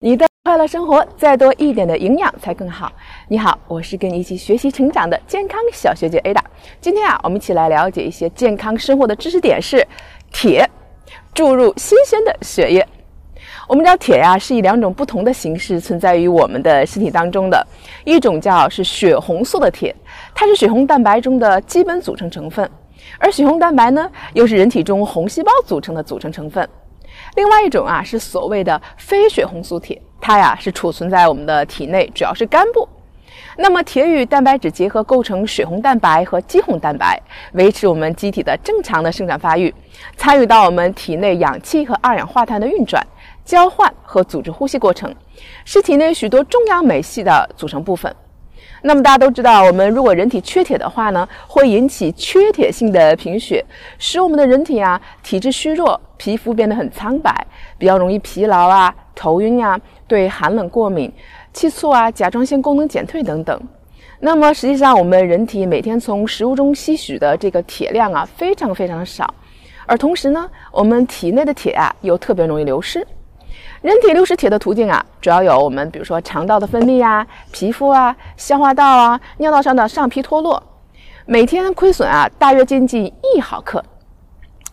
[0.00, 2.92] 你的快乐生活，再多一点的营养才更好。
[3.28, 6.42] 你好，我是跟你一起学习成长的健康小学姐 Ada。
[6.82, 9.82] 今天啊，我们一起来了解一些健康生活的知识点是
[10.30, 10.68] 铁，
[11.32, 12.86] 注入新鲜的血液。
[13.66, 17.66] 我们知道铁呀是以两种不同的形式存在于我们的身体当中的，
[18.04, 19.96] 一种叫是血红素的铁，
[20.34, 22.70] 它是血红蛋白中的基本组成成分，
[23.18, 26.68] 而血红蛋白呢又是人体中红细胞组成的组成成分。
[27.34, 32.88] 另外一种啊是所谓的非血红素铁，它呀是储存在我们的体内，主要是肝部。
[33.58, 37.20] 那么铁与蛋白质结合构成血红蛋白和肌红蛋白，
[37.52, 39.74] 维持我们机体的正常的生长发育，
[40.16, 43.02] 参与到我们体内氧气和二氧化碳的运转、
[43.44, 45.14] 交换和组织呼吸过程，
[45.64, 48.14] 是体内许多重要酶系的组成部分。
[48.82, 53.64] 那么大家都知道，我们如果人体缺铁的话呢，会引起缺铁性的贫血，
[53.98, 57.34] 使我们的人体啊体质虚弱，皮肤变得很苍白，
[57.78, 61.12] 比较容易疲劳啊、头晕啊、对寒冷过敏、
[61.52, 63.60] 气促啊、甲状腺功能减退等等。
[64.20, 69.34] 那么实际上，我们人体每天从食物中吸取的这个铁量啊，非常非常的少，
[69.84, 73.06] 而同时呢，我们体内的铁啊又特别容易流失。
[73.82, 80.62] 人体流失铁的途径啊，主要有我们比如说肠道的分泌啊、皮肤啊、消化道啊、尿道上的上皮脱落，
[81.24, 83.84] 每天亏损啊大约接近一毫克。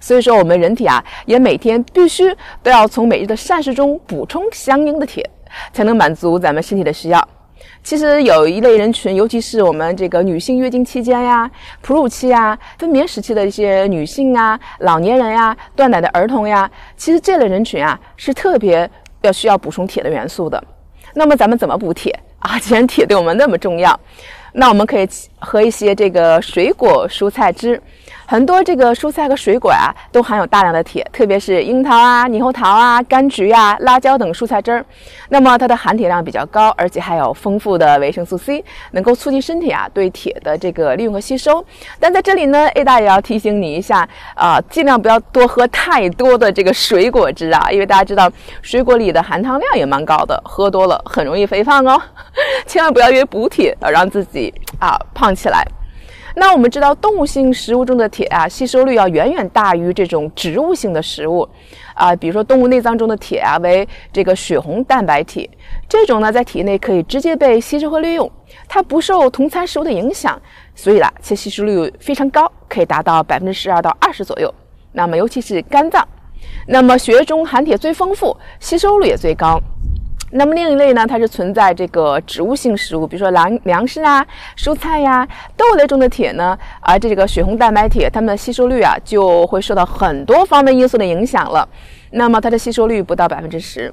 [0.00, 5.28] 所以说，我们人体啊也每天必须都要从每日的膳食中补充相应的铁，
[5.72, 7.28] 才能满足咱们身体的需要。
[7.82, 18.88] 其实有一类人群，尤其是我们这个女性月经期间呀、哺乳期呀、分娩时期的一些女性啊、老年人呀、断奶的儿童呀，其实这类人群啊是特别
[19.22, 20.62] 要需要补充铁的元素的。
[21.14, 22.58] 那么咱们怎么补铁啊？
[22.62, 23.98] 既然铁对我们那么重要，
[24.52, 27.80] 那我们可以喝一些这个水果蔬菜汁。
[28.32, 34.82] 很多这个蔬菜和水果啊，都含有大量的铁，特别是樱桃啊、猕猴桃啊、柑橘呀、辣椒等蔬菜汁儿。
[35.28, 41.62] 那么它的含铁量比较高，而且还有丰富的维生素 C，能够促进身体啊对铁的这个利用和吸收。
[42.00, 48.32] 但在这里呢，A 大也要提醒你一下啊，尽量不要多喝太多的这个水果汁啊，因为大家知道
[48.62, 52.00] 水果里的含糖量也蛮高的，喝多了很容易肥胖哦。
[52.64, 55.62] 千万不要因为补铁而让自己啊胖起来。
[56.34, 61.46] 那我们知道，动物性食物中的铁啊，吸收率要远远大于这种植物性的食物，
[61.94, 65.48] 啊，比如说动物内脏中的铁啊，为这个血红蛋白铁，
[65.88, 68.30] 这种呢在体内可以直接被吸收和利用，
[68.66, 70.40] 它不受同餐食物的影响，
[70.74, 74.52] 所以啦，其吸收率非常高，可以达到百分之十二到二十左右。
[74.92, 76.06] 那么尤其是肝脏，
[76.66, 79.60] 那么血液中含铁最丰富，吸收率也最高。
[80.34, 84.26] 那么另一类呢，它是存在这个植物性食物，比如说粮粮食啊、
[84.56, 91.68] 蔬菜呀、豆类中的铁呢，而这个血红蛋白铁，它们的吸收率啊就会受到很多方面因素的影响了。
[92.12, 93.92] 那么它的吸收率不到百分之十。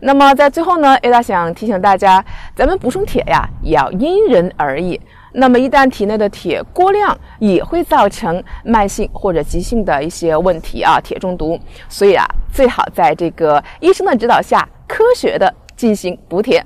[0.00, 2.24] 那么在最后呢，A 大想提醒大家，
[2.56, 4.98] 咱们补充铁呀，也要因人而异。
[5.32, 11.58] 那么一旦体内的铁过量，也会造成慢性或者急性的一些问题啊，铁中毒。
[11.90, 15.52] 所以啊，最好在这个医生的指导下，科学的。
[15.76, 16.64] 进行补铁。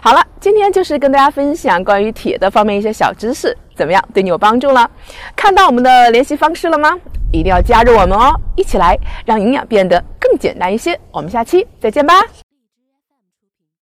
[0.00, 4.02] 好了，今天就是跟大家分享关于铁的方面一些小知识，怎么样？
[4.12, 4.88] 对你有帮助了？
[5.34, 6.96] 看到我们的联系方式了吗？
[7.32, 10.98] 一定要加入我们哦，一起来让营养变得更简单一些。
[11.10, 12.43] 我们下期再见吧。